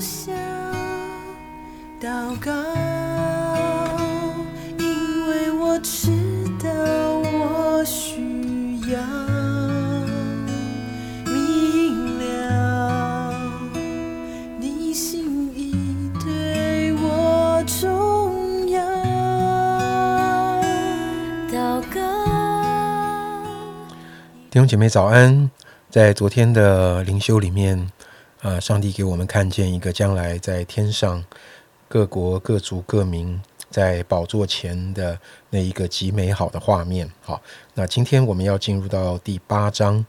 [0.00, 0.34] 想
[2.00, 2.08] 祷
[2.40, 2.50] 告，
[4.78, 6.10] 因为我知
[6.58, 6.70] 道
[7.18, 8.98] 我需要
[11.26, 13.34] 明了
[14.58, 18.80] 你心意对我重要。
[21.52, 22.00] 祷告。
[24.50, 25.50] 弟兄姐妹早安！
[25.90, 27.90] 在昨天的灵修里面，
[28.40, 31.22] 啊，上帝给我们看见一个将来在天上
[31.86, 35.18] 各国各族各民在宝座前的
[35.50, 37.10] 那一个极美好的画面。
[37.20, 37.40] 好，
[37.74, 40.02] 那今天我们要进入到第八章，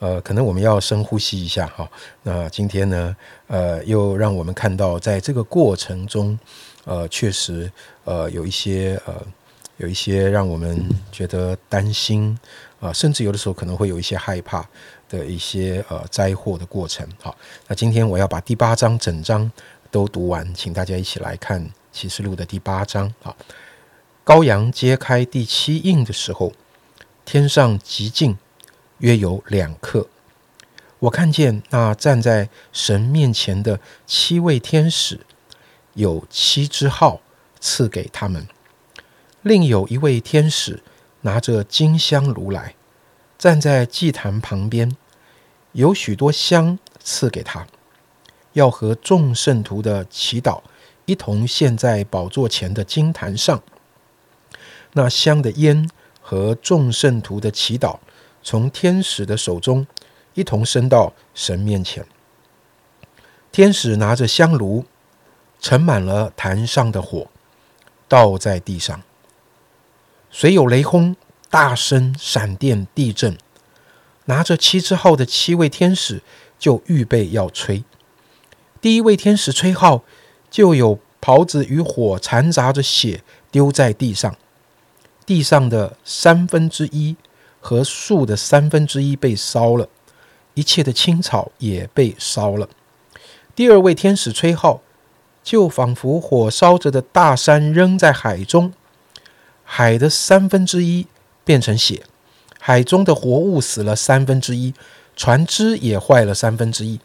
[0.00, 1.90] 呃，可能我们要深呼吸一下哈。
[2.22, 6.38] 那今天呢，呃，又让我们看到在这个过程中，
[6.84, 7.72] 呃，确实，
[8.04, 9.14] 呃，有一些呃，
[9.78, 12.38] 有一些让我们觉得担心
[12.80, 14.66] 啊、甚至有的时候可能会有一些害怕
[15.08, 17.06] 的一些呃灾祸的过程。
[17.20, 19.50] 好，那今天我要把第八章整章
[19.90, 23.12] 都读完，请大家一起来看启示录的第八章。
[23.22, 23.36] 好，
[24.24, 26.52] 羔羊揭开第七印的时候，
[27.24, 28.38] 天上极静，
[28.98, 30.06] 约有两刻。
[31.00, 35.20] 我看见那站在神面前的七位天使，
[35.94, 37.20] 有七支号
[37.60, 38.46] 赐给他们。
[39.42, 40.82] 另有一位天使
[41.22, 42.74] 拿着金香炉来，
[43.36, 44.96] 站在祭坛旁边，
[45.72, 47.66] 有许多香赐给他，
[48.52, 50.62] 要和众圣徒的祈祷
[51.06, 53.62] 一同献在宝座前的金坛上。
[54.92, 55.88] 那香的烟
[56.20, 57.98] 和众圣徒的祈祷，
[58.42, 59.86] 从天使的手中
[60.34, 62.06] 一同升到神面前。
[63.50, 64.84] 天使拿着香炉，
[65.58, 67.28] 盛满了坛上的火，
[68.06, 69.02] 倒在地上。
[70.30, 71.16] 虽有雷轰、
[71.50, 73.36] 大声、闪电、地震，
[74.26, 76.22] 拿着七支号的七位天使
[76.58, 77.82] 就预备要吹。
[78.80, 80.04] 第一位天使吹号，
[80.50, 84.36] 就有袍子与火掺杂着血丢在地上，
[85.24, 87.16] 地上的三分之一
[87.60, 89.88] 和树的三分之一被烧了，
[90.54, 92.68] 一切的青草也被烧了。
[93.56, 94.82] 第二位天使吹号，
[95.42, 98.72] 就仿佛火烧着的大山扔在海中。
[99.70, 101.06] 海的三分之一
[101.44, 102.02] 变成血，
[102.58, 104.72] 海中的活物死了三分之一，
[105.14, 106.98] 船只也坏了三分之一。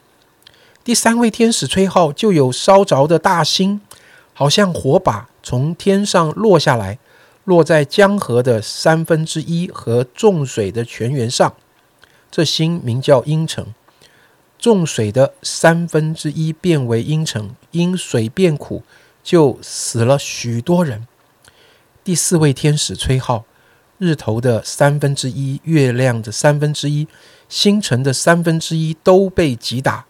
[0.82, 3.82] 第三位天使吹号，就有烧着的大星，
[4.34, 6.98] 好像火把从天上落下来，
[7.44, 11.54] 落在江河的三分之一和众水的泉源上。
[12.32, 13.74] 这星名叫阴城，
[14.58, 18.84] 众水的三分之一变为阴城，因水变苦，
[19.22, 21.06] 就死了许多人。
[22.04, 23.46] 第四位天使吹号，
[23.98, 27.08] 日头的三分之一、月亮的三分之一、
[27.48, 30.06] 星辰的三分之一都被击打，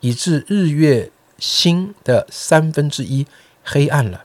[0.00, 3.26] 以致日月星的三分之一
[3.62, 4.24] 黑暗了，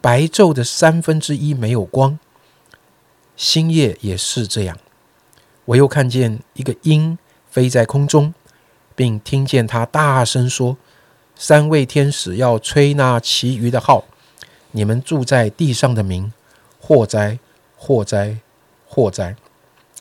[0.00, 2.18] 白昼的三分之一没有光，
[3.36, 4.76] 星夜也是这样。
[5.66, 7.16] 我又看见一个鹰
[7.48, 8.34] 飞在空中，
[8.96, 10.76] 并听见它大声说
[11.36, 14.04] ：“三位天使要吹那其余的号。”
[14.76, 16.32] 你们住在地上的民，
[16.80, 17.38] 祸灾，
[17.76, 18.36] 祸灾，
[18.84, 19.36] 祸灾。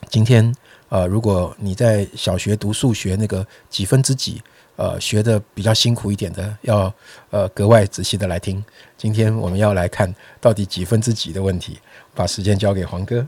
[0.10, 0.52] 今天，
[0.90, 4.42] 呃，如果你在小学读数学那个几分之几，
[4.76, 6.92] 呃，学的比较辛苦一点的，要
[7.30, 8.66] 呃格外仔细的来听。
[8.98, 10.12] 今天我们要来看
[10.42, 11.78] 到底几分之几的问题。
[12.16, 13.28] 把时间交给黄哥。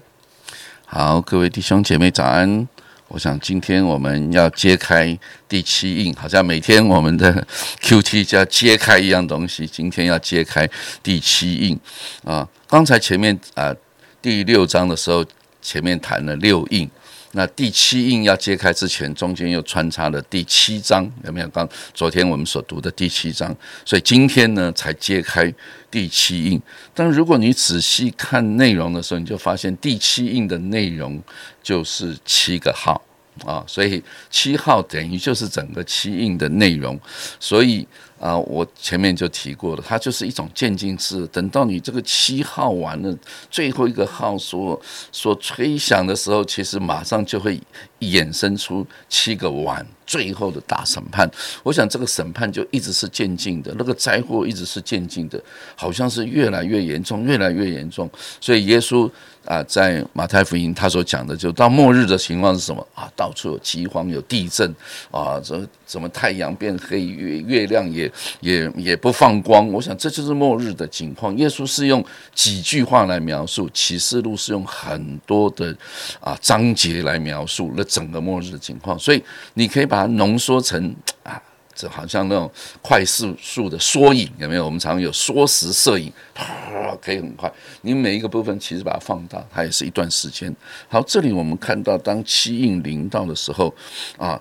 [0.88, 2.67] 好，各位弟兄姐妹早安。
[3.07, 5.17] 我想今天我们要揭开
[5.47, 7.45] 第七印，好像每天我们的
[7.79, 9.67] Q T 就要揭开一样东西。
[9.67, 10.67] 今天要揭开
[11.03, 11.79] 第七印
[12.23, 12.47] 啊！
[12.67, 13.73] 刚才前面啊
[14.21, 15.23] 第六章的时候，
[15.61, 16.89] 前面谈了六印，
[17.35, 21.47] 那第七印要揭开之前，中间又穿插了第七章，有没有？
[21.50, 23.53] 刚昨天我们所读的第七章，
[23.84, 25.53] 所以今天呢才揭开
[25.91, 26.62] 第七印。
[26.94, 31.22] 但如果你仔细看内容的时候，你就发现第七印的内容
[31.62, 33.01] 就是七个号
[33.45, 36.98] 啊，所以七号等于就是整个七印的内容。
[37.38, 37.86] 所以
[38.19, 41.27] 啊，我前面就提过了，它就是一种渐进式。
[41.27, 43.17] 等到你这个七号完了，
[43.51, 44.81] 最后一个号所
[45.12, 47.62] 所吹响的时候，其实马上就会
[48.00, 49.85] 衍生出七个完。
[50.06, 51.30] 最后的大审判，
[51.63, 55.42] 我想这个审判就一直是渐进的，那个灾祸一直是渐进的，
[55.75, 58.10] 好像是越来越严重，越来越严重。
[58.40, 59.10] 所以耶稣
[59.46, 63.12] 啊，在马太福音他所讲的，就到末日的情况是什么啊？
[63.16, 64.74] 到处有饥荒，有地震
[65.12, 69.68] 啊，这怎么太阳变黑，月月亮也也也不放光。
[69.72, 71.36] 我想这就是末日的情况。
[71.38, 72.04] 耶稣是用
[72.34, 75.75] 几句话来描述，启示录是用很多的
[76.19, 78.98] 啊章节来描述了整个末日的情况。
[78.98, 79.24] 所以
[79.54, 81.42] 你可以把它浓缩成啊
[81.77, 82.50] 这好像那种
[82.81, 84.63] 快速速的缩影，有没有？
[84.63, 87.51] 我们常有缩时摄影，啪，可以很快。
[87.81, 90.56] 你每一个部分其实把它放大，它也是一段时间。
[90.88, 93.75] 好，这里我们看到，当七印临到的时候，
[94.18, 94.39] 啊，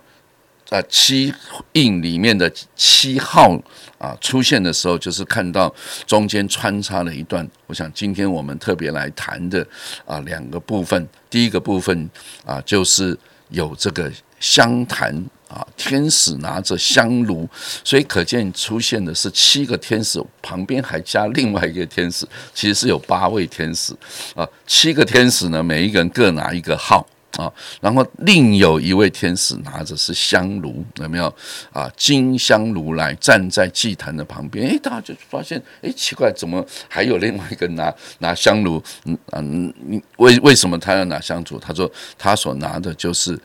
[0.65, 1.35] 在七
[1.73, 3.61] 印里面的七号
[3.99, 5.75] 啊出现的时候，就是看到
[6.07, 7.45] 中间穿插了一段。
[7.67, 9.67] 我想今天我们特别来谈的
[10.07, 12.09] 啊两个部分，第一个部分
[12.47, 13.19] 啊就是
[13.49, 14.09] 有这个
[14.39, 15.13] 湘潭。
[15.49, 17.49] 啊，天使拿着香炉，
[17.85, 23.95] 所以可见出现的是七个天使，旁边还加另外一个天使，其实是有八位天使
[24.35, 24.49] 啊。
[24.67, 27.07] 七个天使呢，每一个人各拿一个号
[27.37, 31.33] 啊，然后另有一位天使拿着是香炉，有没有
[31.73, 31.89] 啊？
[31.97, 38.83] 金香炉来站在祭坛的旁边，诶，大家就发现，诶，奇怪，怎么还有另外一个拿拿香炉？
[39.05, 41.59] 嗯嗯，为为什么他要拿香烛？
[41.59, 41.89] 他说
[42.19, 43.39] 他所拿的就是。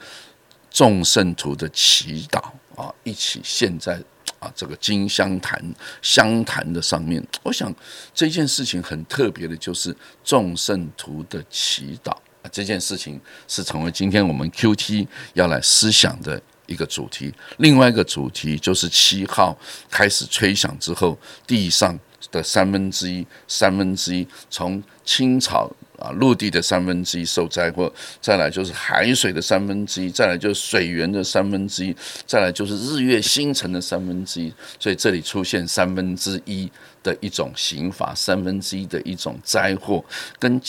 [0.72, 2.40] 众圣徒的祈祷
[2.76, 4.02] 啊，一起献在
[4.40, 5.62] 啊这个金香坛
[6.02, 7.26] 香坛的上面。
[7.44, 7.74] 我想
[8.14, 17.34] 这件事情很特别的，就是众圣徒的祈祷啊，这件事情是成为今天我们 Q T 要来思想的一个主题。
[17.58, 19.58] 另外一个主题就是七号
[19.90, 22.00] 开始吹响之后，地上
[22.32, 25.72] 的三分之一，三分之一从青草。
[26.00, 27.92] 啊，陆地的三分之一受灾或，
[28.22, 34.54] 再来就是海水的三分之一，再来就是水源的三分之一，再来就是日月星辰的三分之一。
[34.80, 36.70] 所以这里出现三分之一
[37.04, 40.04] 的一种刑罚，三分之一的一种灾祸，
[40.38, 40.60] 跟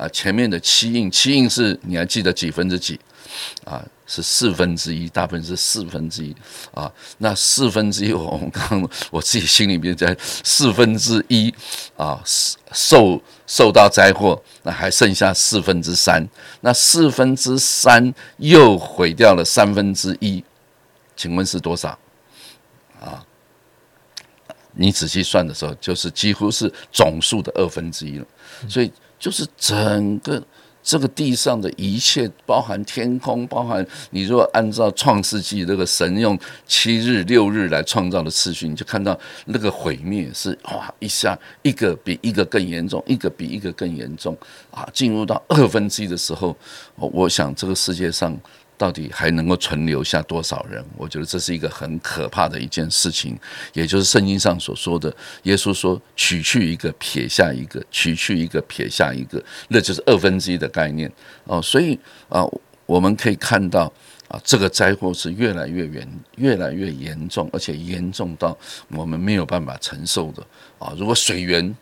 [0.00, 2.98] 啊前面的七印，七印是你还记得几分之几？
[3.64, 6.34] 啊，是四分之一，大部分是四分之一
[6.72, 6.90] 啊。
[7.18, 11.54] 那四分之一，我们刚我自己心里面在四分之一
[11.96, 12.20] 啊，
[12.72, 16.26] 受受到灾祸，那还剩下四分之三。
[16.62, 20.42] 那四分之三又毁掉了三分之一，
[21.14, 21.96] 请问是多少？
[23.00, 23.24] 啊，
[24.72, 28.26] 你仔细算的时候，就是几乎是总数的二分之一了。
[28.68, 30.42] 所以就是整个。
[30.82, 36.36] 这个地上的一切，包含天空，包含你如果按照创世纪这个神用
[36.66, 44.34] 七日六日来创造的次序，你就看到那个毁灭是哇一下一个比一个更严重，一个比一个更严重
[44.70, 44.88] 啊！
[44.90, 46.56] 进入到二分之一的时候，
[46.96, 48.34] 我想这个世界上。
[48.80, 50.82] 到底还能够存留下多少人？
[50.96, 53.38] 我觉得这是一个很可怕的一件事情，
[53.74, 61.12] 也就是圣经上所说的，耶稣说取去一个撇下一个，取去一个撇下一个，那就是二分之一的概念
[61.44, 61.60] 哦。
[61.60, 61.98] 所以
[62.30, 62.42] 啊，
[62.86, 63.92] 我们可以看到
[64.28, 68.56] 啊，这个灾祸是越来越严，越来越严重，而且严重到
[68.88, 70.42] 我们没有办法承受的
[70.78, 70.94] 啊。
[70.96, 71.76] 如果水源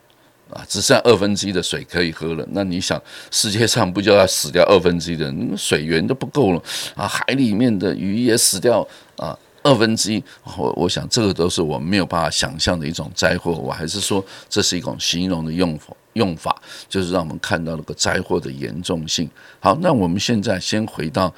[0.51, 2.47] 啊，只剩二分之一的水可以喝了。
[2.53, 3.01] 那你想，
[3.31, 5.55] 世界上不就要死掉二分之一的人？
[5.57, 6.63] 水源都不够了
[6.95, 7.07] 啊！
[7.07, 8.87] 海里面的鱼也死掉
[9.17, 10.23] 啊，二分之一。
[10.57, 13.53] 我我想，这个都是我们没有办法想象的一种灾祸。
[13.53, 16.57] 我还是说，这是一种形容的用法，用法
[16.89, 19.29] 就是让我们看到那个灾祸的严重性。
[19.61, 21.31] 好，那我们现在先回到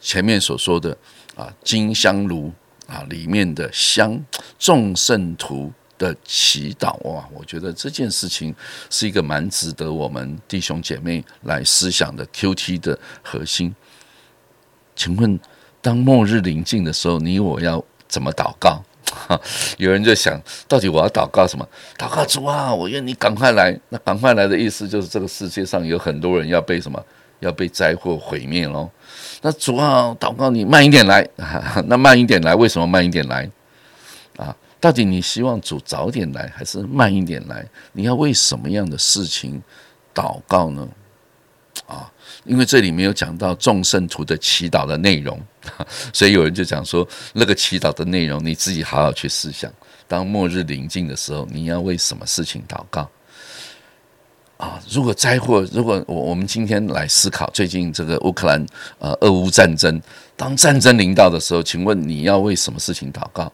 [0.00, 0.96] 前面所说的
[1.34, 2.50] 啊，金香炉
[2.86, 4.18] 啊里面的香，
[4.58, 5.70] 众圣徒。
[5.98, 8.54] 的祈祷哇，我觉得这件事情
[8.90, 13.74] 是一个蛮值得我们弟兄姐妹来思想的 Q T 的核心。
[14.96, 15.38] 请问，
[15.80, 18.82] 当末日临近的时候，你我要怎么祷告？
[19.78, 21.68] 有人就想到底我要祷告什么？
[21.98, 23.78] 祷告主啊，我愿你赶快来。
[23.88, 27.02] 那赶快来的意思就是这个世界上有很多人要被什么？
[27.40, 28.90] 要被灾祸毁灭喽。
[29.42, 31.28] 那主啊，祷告你慢一点来。
[31.86, 33.48] 那慢一点来，为什么慢一点来？
[34.36, 34.56] 啊？
[34.84, 37.66] 到底你希望主早点来，还是慢一点来？
[37.92, 39.62] 你要为什么样的事情
[40.14, 40.86] 祷告呢？
[41.86, 42.12] 啊，
[42.44, 45.40] 因为这里没有讲到众圣徒的祈祷的内容，
[46.12, 49.72] 所以有人就讲说，那个祈祷的内容你自己好好去思想。
[50.06, 53.08] 当末日临近的时候，你要为什么事情祷告？
[54.58, 58.64] 啊，如果灾祸，如果我我们今天来思考最近这个乌克兰
[58.98, 59.98] 呃俄乌战争，
[60.36, 63.50] 当战争临到的时候，请问你要为什么事情祷告？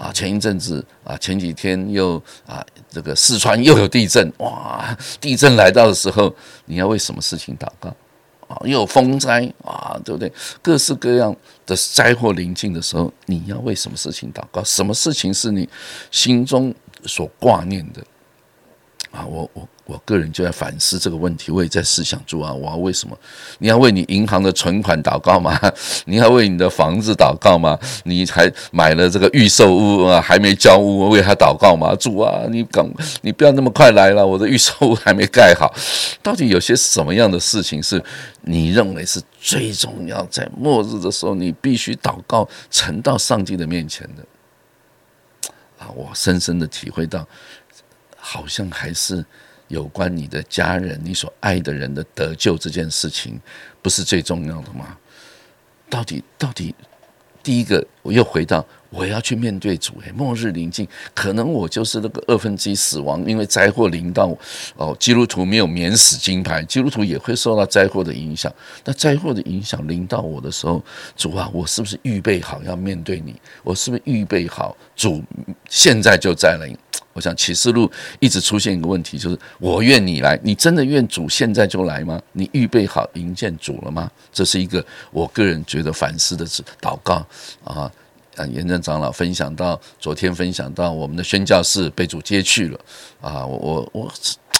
[0.00, 2.16] 啊，前一阵子啊，前几天又
[2.46, 4.96] 啊，这个四川又有地震，哇！
[5.20, 7.94] 地震来到的时候，你要为什么事情祷告？
[8.48, 10.32] 啊，又有风灾啊，对不对？
[10.62, 14.64] 各式各样的灾祸临近的时候，你要为什么事情祷告？
[14.64, 15.68] 什么事情是你
[16.10, 18.02] 心中所挂念的？
[19.12, 19.68] 啊，我我。
[19.86, 23.18] 我个人就在反思这个问题，我也在思想主啊，我要为什么？
[23.58, 25.58] 你要为你银行的存款祷告吗？
[26.06, 27.76] 你要为你的房子祷告吗？
[28.04, 31.92] 你还买了这个预售屋啊，还没交屋，为他祷告吗？
[31.96, 32.88] 主啊，你赶，
[33.22, 35.74] 你不要那么快来了，我的预售屋还没盖好。
[36.22, 38.00] 到底有些什么样的事情是
[38.42, 44.24] 你认为是最重要，在末日的时候你必须祷告，呈到上帝的面前的？
[45.80, 47.26] 啊，我深深的体会到，
[48.32, 49.24] 好像还是
[49.66, 53.40] 有关你的家人、你所爱的人的得救这件事情，
[53.82, 54.96] 不是最重要的吗？
[55.88, 56.72] 到底，到底，
[57.42, 58.64] 第一个，我又回到。
[58.92, 64.36] 我要去面对主诶，末日临近，可能我就是那个二分之一死亡，因为灾祸临到
[64.74, 64.96] 哦。
[64.98, 68.52] 基督徒没有免死金牌，基督徒也会受到灾祸的影响。
[68.84, 70.82] 那灾祸的影响临到我的时候，
[71.16, 73.32] 主啊，我是不是预备好要面对你？
[73.62, 74.76] 我是不是预备好？
[74.96, 75.22] 主
[75.68, 76.66] 现在就在了。
[77.12, 77.88] 我想启示录
[78.18, 82.20] 一直出现一个问题，就是我愿你来，你真的愿主现在就来吗？
[82.32, 84.10] 你预备好迎见主了吗？
[84.32, 86.44] 这是一个我个人觉得反思的
[86.80, 87.24] 祷告
[87.62, 87.88] 啊。
[88.36, 92.80] 啊，严正长老分享到，昨天分享到我们的宣教士被主接去了
[93.20, 94.12] 啊，我我我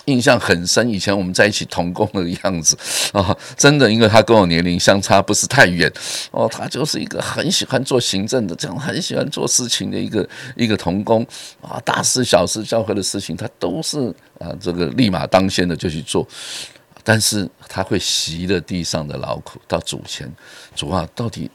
[0.07, 2.77] 印象很深，以前我们在一起同工的样子
[3.13, 5.91] 啊，真的，因为他跟我年龄相差不是太远
[6.33, 11.25] 哦，他就是一个很喜欢做行政的，这样很喜欢做事情的一个一个同工
[11.61, 16.27] 啊，大事小事教会的事情，他都是啊这个立马当先的就去做，
[17.05, 20.31] 但是他会习了地上的劳苦，到主前，
[20.75, 21.49] 主啊，到底。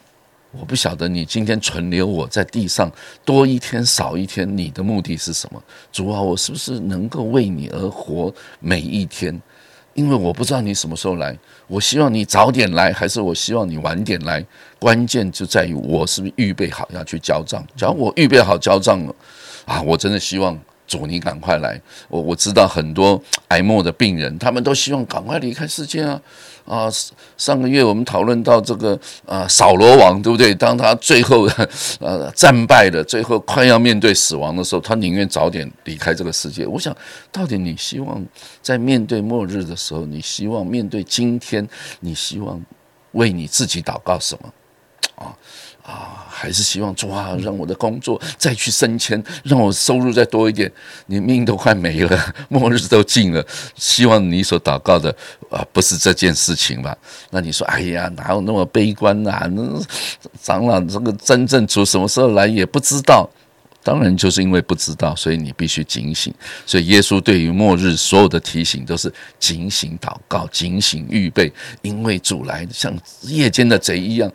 [0.59, 2.91] 我不晓得你今天存留我在地上
[3.23, 5.61] 多一天少一天，你的目的是什么？
[5.91, 9.41] 主啊，我是不是能够为你而活每一天？
[9.93, 14.45] 因为我不知道你什么时候来，我希望你早点来，还是我希望你晚点来？
[14.77, 17.65] 关键就在于我是不是预备好要去交账。
[17.77, 19.15] 只要我预备好交账了，
[19.65, 20.59] 啊，我真的希望。
[20.87, 21.79] 主，你赶快来！
[22.07, 26.21] 我我知道很多癌末的病人，他们都希望赶快离开世界啊！
[26.65, 26.87] 啊，
[27.37, 30.53] 上个月我们讨论到这个啊，扫罗王对不对？
[30.55, 31.47] 当他最后
[31.99, 36.65] 呃 战败了，最后快要面对死亡的时候，他宁愿早点离开这个世界。
[36.65, 36.95] 我想，
[37.31, 38.23] 到底你希望
[38.61, 41.67] 在面对末日的时候，你希望面对今天，
[41.99, 42.59] 你希望
[43.11, 44.51] 为你自己祷告什么？
[45.15, 45.37] 啊？
[45.85, 50.71] 啊，还是希望抓，让我的工作再去升迁，让我收入再多一点。
[51.05, 55.15] 你命都快没了， 末日都近了，希望你所祷告的
[55.49, 56.97] 啊，不是这件事情吧？
[57.29, 59.47] 那你说，哎呀，哪有那么悲观呐？
[59.53, 59.61] 那
[60.41, 63.29] 长老这个真正主什么时候来也不知道。
[63.85, 66.33] 当然，就是因为不知道，所以你必须警醒。
[66.65, 74.31] 所以耶稣对于末日所有的提醒都是警醒祷告、警醒预备，因为主来像夜间的贼一样。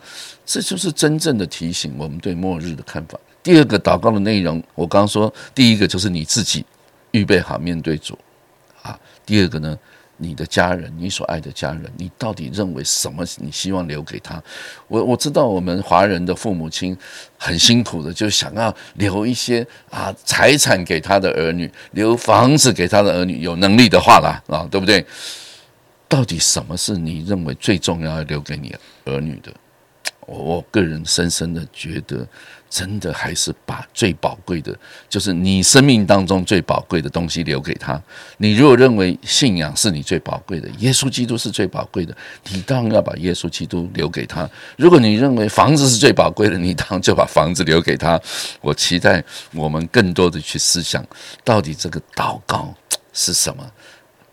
[0.46, 3.18] 这就是真正的提醒，我们对末日的看法。
[3.42, 6.64] 第二个祷告的内容，我刚刚说，第一个就是你自己
[7.10, 8.16] 预备好面对主
[8.82, 8.96] 啊。
[9.26, 9.76] 第二个呢，
[10.22, 13.24] 你的家人，你所爱的家人，你到底认为什么？
[13.38, 14.42] 你希望留给他？
[14.86, 16.96] 我我知道我们华人的父母亲
[17.38, 25.04] 很辛苦的，就想要留一些啊财产给他的儿女，留房子给他的儿女，有能力的话啦啊，对不对？
[26.06, 28.74] 到底什么是你认为最重要要留给你
[29.06, 29.50] 儿女的？
[30.26, 32.26] 我我个人深深的觉得，
[32.70, 34.74] 真的还是把最宝贵的，
[35.08, 38.00] 就是你生命当中最宝贵的东西留给他。
[38.38, 42.16] 你如果认为信仰是你最宝贵的，耶稣基督是最宝贵的，
[42.50, 44.48] 你当然要把耶稣基督留给他。
[44.76, 48.18] 如果你认为房子是最宝贵的，你当然就把房子留给他。
[48.60, 49.22] 我期待
[49.52, 51.04] 我们更多的去思想，
[51.42, 52.72] 到底这个祷告
[53.12, 53.68] 是什么。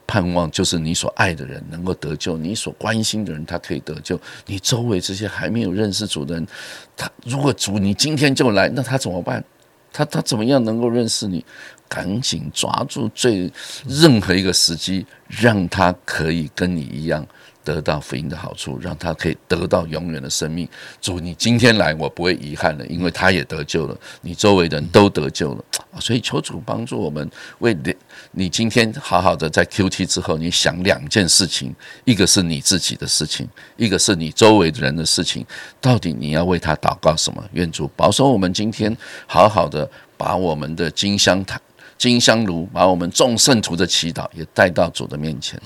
[0.08, 4.20] 盼望就是你所爱的人能够得救，你所关心的人他可以得救。
[4.46, 6.48] 你周围这些还没有认识主的人，
[6.96, 9.44] 他如果主你今天就来，那他怎么办？
[9.92, 11.44] 他他怎么样能够认识你？
[11.90, 13.50] 赶紧抓住最
[13.88, 17.26] 任何一个时机，让他可以跟你一样。
[17.74, 20.68] 得到福音的好处，让他可以得到永远的生命。
[21.02, 25.66] 主，你今天来，我不会遗憾了，因为他也得救了，你周围的人都得救了
[26.00, 27.96] 所以求主帮助我们，为你，
[28.32, 33.46] 你今天好好的在 Q T 之后，你想两件事情，一个是你自己的事情，
[33.76, 35.46] 一个是你周围的人的事情。
[35.82, 37.44] 到底你要为他祷告什么？
[37.52, 38.96] 愿主保守我们今天
[39.26, 41.60] 好好的把我们的金香坛、
[41.98, 45.60] 金香炉，把我们众圣徒的祈祷也带到主的面前。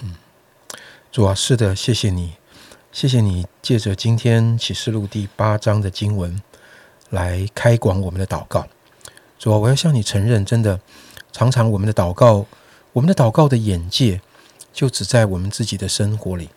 [1.12, 2.36] 主啊，是的，谢谢你，
[2.90, 6.42] 谢谢你借着今天启示录第八章的经文
[7.10, 8.66] 来开广我们的祷告。
[9.38, 10.80] 主啊，我要向你承认，真的，
[11.34, 12.46] 常常我们的祷告，
[12.94, 14.22] 我们的祷告的眼界
[14.72, 16.50] 就只在我们自己的生活里，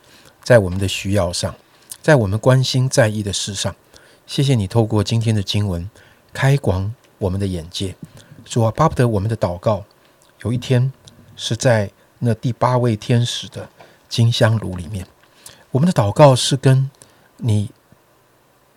[0.44, 1.52] 在我们的需要上，
[2.00, 3.75] 在我们关心在意的事上。
[4.25, 5.90] 谢谢你透过今天的经文
[6.32, 7.96] 开广我们的眼界。
[8.44, 9.84] 主啊，巴不得我们的祷告
[10.44, 10.92] 有一天
[11.34, 13.68] 是在那第八位天使的。
[14.14, 15.04] 金香炉里面，
[15.73, 16.88] 我们的祷告是跟
[17.38, 17.68] 你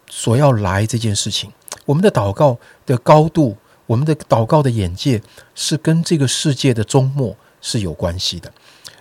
[0.09, 1.51] 所要来这件事情，
[1.85, 5.21] 我们的祷告的高度，我们的祷告的眼界
[5.53, 8.51] 是跟这个世界的终末是有关系的。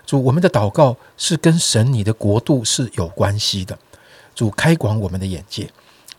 [0.04, 3.78] 主，我们的祷告是跟神你的国度是有关系的。
[4.34, 5.70] 主，开广我们的眼界。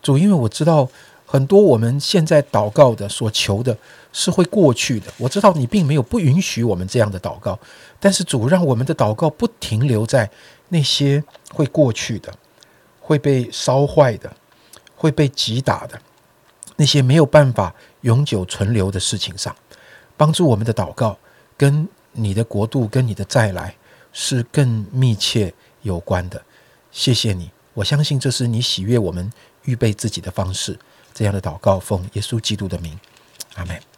[0.02, 0.88] 主，因为我知道
[1.26, 3.78] 很多我们现在祷告的所求的
[4.18, 5.06] 是会过去的。
[5.16, 7.56] 我知道你并没有不允许我们这样的祷告，
[8.00, 10.28] 但是主让我们的祷告不停留在
[10.70, 11.22] 那些
[11.52, 12.34] 会过去的、
[13.00, 14.36] 会被烧坏的、
[14.96, 15.96] 会被击打的
[16.74, 19.54] 那些没有办法永久存留的事情上，
[20.16, 21.16] 帮助我们的祷告
[21.56, 23.76] 跟你的国度、跟你的再来
[24.12, 26.42] 是更密切有关的。
[26.90, 29.32] 谢谢你，我相信这是你喜悦我们
[29.62, 30.76] 预备自己的方式。
[31.14, 32.98] 这样的祷告，奉耶稣基督的名，
[33.54, 33.97] 阿门。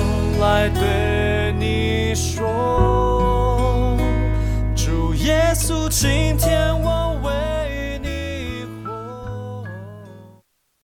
[6.01, 6.50] 今天